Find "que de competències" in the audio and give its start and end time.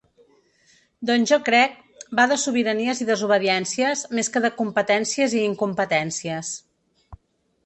4.37-5.37